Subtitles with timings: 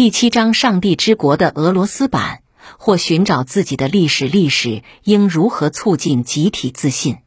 [0.00, 2.40] 第七章“上帝之国”的俄罗斯版，
[2.78, 4.28] 或寻找自己的历史。
[4.28, 7.18] 历史应如何促进集体自信？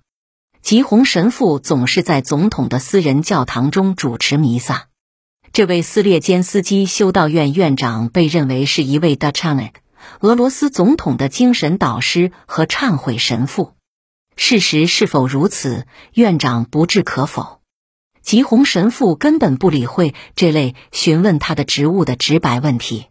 [0.63, 4.87] 吉洪神父总是在总统的私人教堂中主持弥撒。
[5.51, 9.73] 这位斯列坚斯基修道院院长被认为是一位 Dachanik，
[10.21, 13.73] 俄罗斯总统的精神导师和忏悔神父。
[14.35, 17.59] 事实是否如此，院长不置可否。
[18.23, 23.07] 吉洪神父根本不理会这类询问他的职务的直白问题。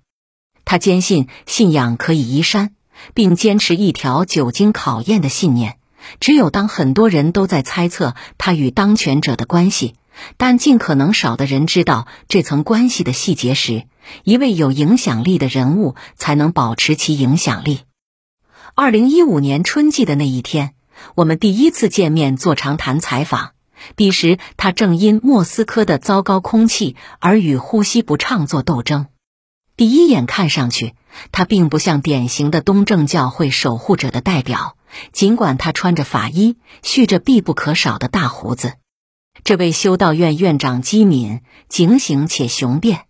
[0.65, 2.75] 他坚信信仰可以移山，
[3.15, 5.77] 并坚持一条久经考验的信念：
[6.19, 9.95] 只有当很多人都在猜测他与当权者的关系。
[10.37, 13.85] 但尽可能少的人知道这层关系的细节时，
[14.25, 17.81] 一位有影响力的人物才能保持其影响力。
[18.75, 20.75] 二零一五年春季的那一天，
[21.15, 23.53] 我们第一次见面做长谈采访。
[23.97, 29.07] 彼时他正因莫斯科的糟糕空气而与呼吸不畅做斗争。
[29.77, 30.95] 第一眼看上去，
[31.33, 34.77] 他并不像典型的东正教会守护者的代表，
[35.13, 38.75] 尽管他穿着法衣，蓄着必不可少的大胡子。
[39.45, 43.07] 这位修道院院长机敏、警醒且雄辩。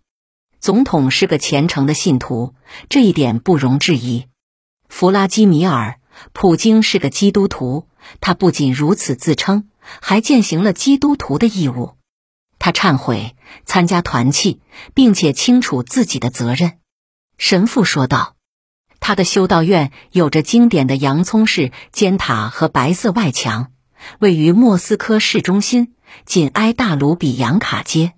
[0.59, 2.55] 总统是个虔诚的信徒，
[2.87, 4.27] 这一点不容置疑。
[4.87, 5.99] 弗拉基米尔·
[6.31, 7.87] 普京是个基督徒，
[8.21, 9.67] 他不仅如此自称，
[10.01, 11.97] 还践行了基督徒的义务。
[12.59, 14.61] 他忏悔、参加团契，
[14.93, 16.79] 并且清楚自己的责任。
[17.37, 18.35] 神父说道
[18.99, 23.71] ：“他的修道院有着经典的洋葱式尖塔和白色外墙，
[24.19, 25.93] 位于莫斯科市中心。”
[26.25, 28.13] 紧挨大卢比扬卡街，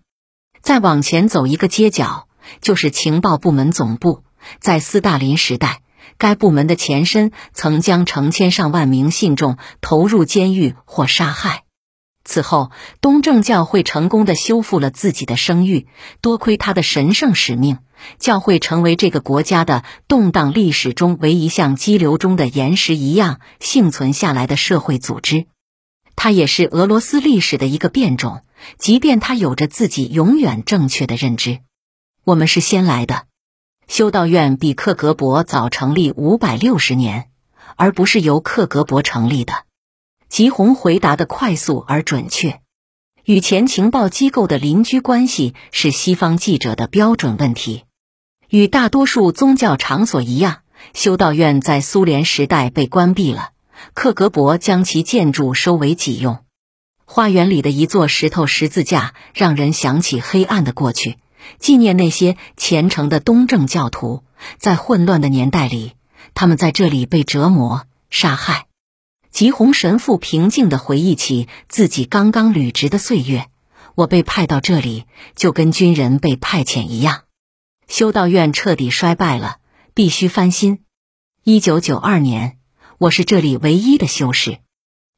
[0.62, 2.28] 再往前走一个街角，
[2.60, 4.26] 就是情报部门总部。
[4.60, 5.82] 在斯大林时代，
[6.18, 11.64] 该部门的前身曾将成千上万名信众投入监狱或杀害。
[12.28, 15.88] 此后，东正教会成功的修复了自己的声誉，
[16.22, 17.78] 多亏他的神圣使命，
[18.18, 25.46] 教会成为这个国家的动荡历史中唯一像激流中的岩石一样幸存下来的社会组织。
[26.16, 28.42] 它也是俄罗斯历史的一个变种，
[28.80, 31.60] 即便它有着自己永远正确的认知。
[32.24, 33.26] 我们是先来的，
[33.88, 37.30] 修道院比克格勃早成立五百六十年，
[37.76, 39.54] 而不是由克格勃成立的。
[40.28, 42.62] 吉洪回答的快速而准确。
[43.24, 47.84] 与前情报机构的邻居关系是西方记者的标准问题。
[48.50, 50.62] 与大多数宗教场所一样，
[50.94, 53.52] 修道院在苏联时代被关闭了。
[53.94, 56.40] 克格勃将其建筑收为己用。
[57.06, 61.18] 花园里的一座石头十字架让人想起黑暗的过去，
[61.60, 64.24] 纪念那些虔诚的东正教徒。
[64.58, 65.94] 在混乱的年代里，
[66.34, 68.68] 他们在这里被折磨、杀害。
[69.32, 73.48] 吉洪神父平静地回忆起自己刚刚履职的岁月
[73.96, 77.24] ：“我被派到这里，就跟军人被派遣一样。
[77.88, 79.58] 修道院彻底衰败了，
[79.94, 80.80] 必须翻新。”
[81.44, 82.58] 一九九二年。
[82.98, 84.60] 我是这里唯一的修士。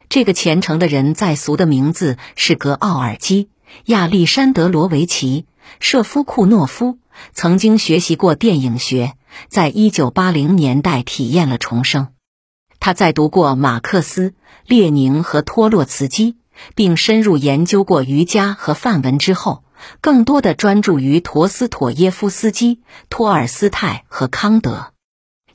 [0.10, 3.46] 这个虔诚的人在俗的名字是格奥尔基·
[3.86, 5.42] 亚历山德罗维奇·
[5.80, 7.00] 舍夫库诺夫，
[7.34, 9.14] 曾经学习过电影学，
[9.50, 12.10] 在一九八零年代体验了重生。
[12.80, 14.34] 他在读过马克思、
[14.66, 16.38] 列宁和托洛茨基，
[16.76, 19.64] 并深入研究过瑜伽和梵文之后，
[20.02, 24.94] 更多的专注于陀思妥耶夫斯基、托尔斯泰和康德。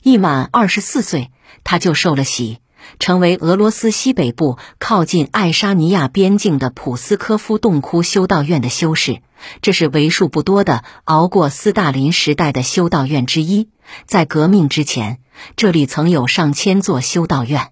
[0.01, 1.31] 一满二十四岁。
[1.63, 2.57] 他就受了洗，
[2.99, 9.21] 成为俄罗斯西北部靠近爱沙尼亚边境的普斯科夫洞窟修道院的修士。
[9.61, 13.69] 这是为数不多的熬过斯大林时代的修道院之一。
[14.05, 15.19] 在革命之前，
[15.55, 17.71] 这里曾有上千座修道院。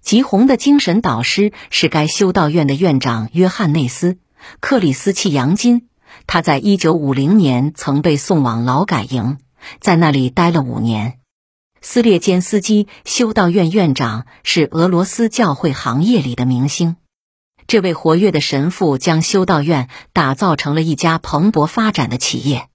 [0.00, 4.12] 吉洪的精神导师是该修道院的院长约翰内斯·
[4.60, 5.88] 克里斯契扬金。
[6.26, 9.38] 他在一九五零年曾被送往劳改营，
[9.80, 11.19] 在那里待了五年。
[11.82, 16.96] 斯列坚斯基修道院院长是俄罗斯教会行业里的明星。
[17.66, 22.68] 这位活跃的神父将修道院打造成了一家蓬勃发展的企业。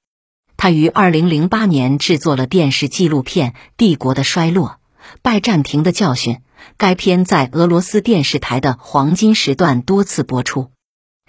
[0.58, 4.78] 他于二零零八年制作了电视纪录片《帝国的衰落：
[5.22, 6.36] 拜占庭的教训》。
[6.78, 10.72] 该片在俄罗斯电视台的黄金时段多次播出。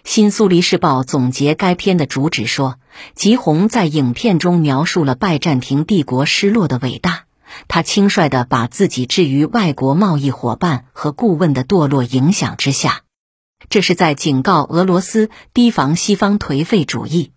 [0.03, 2.79] 新苏黎世报总结该片的主旨说
[3.15, 7.25] ：“吉洪在影片中描述了拜占庭帝国失落的伟大。”
[7.69, 13.03] 他轻率地把自己置于外国贸易伙伴和顾问的堕落影响之下，
[13.69, 17.33] 这是在警告俄罗斯提防西方颓废主义。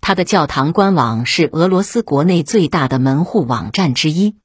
[0.00, 4.36] 他的教堂官网是俄罗斯国内最大的门户网站之一。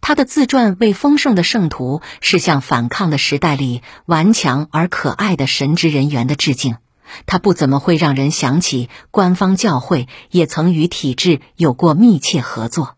[0.00, 6.76] 他的自传为丰盛的圣徒是向反抗的时代里顽强而可爱的神职人员的致敬。
[7.24, 12.97] 他不怎么会让人想起官方教会也曾与体制有过密切合作。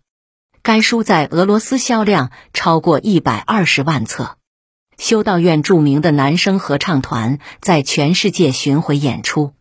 [0.62, 4.36] 该书在俄罗斯销量超过一百二十万册。
[4.98, 9.54] 修道院著名的男声合唱团在全世界巡回演出。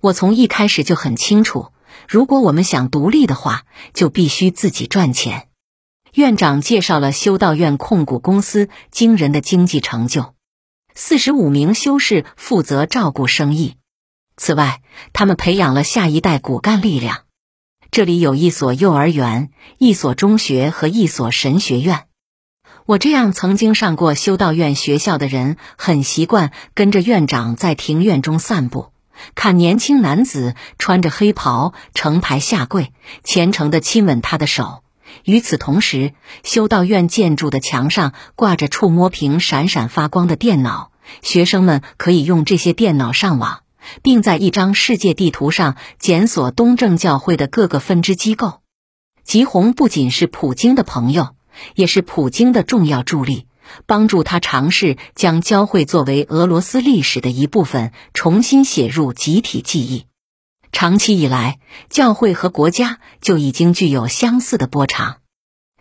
[0.00, 1.72] 我从一开始就很清楚，
[2.08, 3.62] 如果我们想独立的话，
[3.94, 5.48] 就必须自己赚钱。
[6.14, 10.34] 院长介绍了修道院控股公司惊人的经济成就：
[10.94, 13.76] 四十五名修士负责照顾生意。
[14.36, 14.82] 此外，
[15.12, 17.25] 他们培养了下一代骨干力量。
[17.90, 22.04] 这里有一所幼儿园、一所中学和一所神学院。
[22.84, 28.92] 我这样曾经上过修道院学校的人，很习惯跟着院长在庭院中散步，
[29.34, 32.92] 看年轻男子穿着黑袍成排下跪，
[33.24, 34.84] 虔诚地亲吻他的手。
[35.24, 36.12] 与此同时，
[36.44, 40.92] 修道院建筑的墙上挂着触摸屏闪闪发光的电脑，
[41.22, 43.62] 学生们可以用这些电脑上网，
[44.02, 48.60] 并在一张世界地图上检索东正教会的各个分支机构。
[49.24, 51.36] 吉红不仅是普京的朋友。
[51.74, 53.46] 也是普京的重要助力，
[53.86, 60.04] 帮助他尝试将教会作为俄罗斯历史的一部分重新写入集体记忆。
[60.70, 61.58] 长期以来，
[61.88, 65.20] 教会和国家就已经具有相似的波长。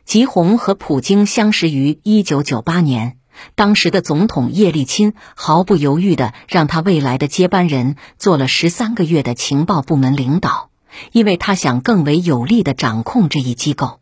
[0.05, 3.17] 吉红和普京相识于一九九八年，
[3.55, 10.69] 当时的总统叶利钦毫不犹豫地让他未来的接班人做了十三个月的情报部门领导，
[11.11, 13.99] 因为他想更为有力地掌控这一机构。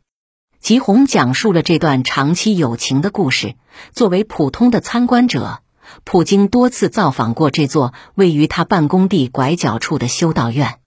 [0.59, 3.55] 吉红讲述了这段长期友情的故事。
[3.91, 5.61] 作为普通的参观者，
[6.05, 10.79] 普京多次造访过这座位于他办公地拐角处的修道院。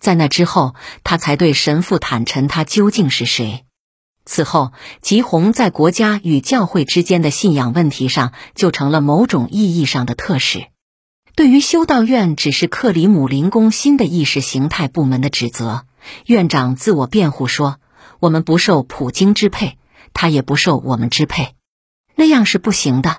[0.00, 0.74] 在那之后，
[1.04, 3.64] 他才对神父坦陈他究竟是谁。
[4.24, 10.66] 此后，吉红在国家与教会之间的信仰问题上就成了某种意义上的特使。
[11.34, 15.86] 对于修道院只是克里姆林宫新的意识形态部门的指责，
[16.26, 17.78] 院长自我辩护说。
[18.20, 19.78] 我们不受普京支配，
[20.14, 21.56] 他也不受我们支配，
[22.14, 23.18] 那样是不行的。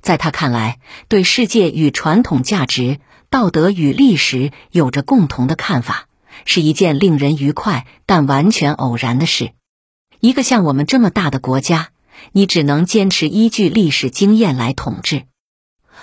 [0.00, 3.00] 在他看来，对世界与传统价值、
[3.30, 6.06] 道德与历史有着共同的看法，
[6.44, 9.50] 是一件令人愉快但完全偶然的事。
[10.20, 11.90] 一个像我们这么大的国家，
[12.32, 15.24] 你只能坚持依据历史经验来统治，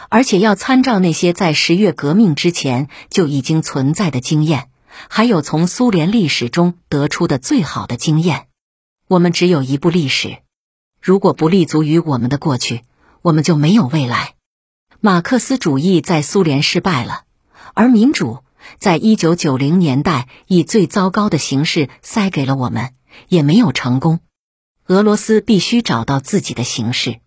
[0.10, 4.70] 而且要参照那些在十月革命之前就已经存在的经验。
[5.10, 8.48] 还有从苏联历史中得出的最好的经验，
[9.10, 10.38] 我们只有一部历史。
[11.02, 12.84] 如果不立足于我们的过去，
[13.22, 14.36] 我们就没有未来。
[15.02, 17.24] 马克思主义在苏联失败了，
[17.74, 18.40] 而民主
[18.80, 22.94] 在一九九零年代以最糟糕的形式塞给了我们，
[23.28, 24.20] 也没有成功。
[24.88, 27.20] 俄罗斯必须找到自己的形式。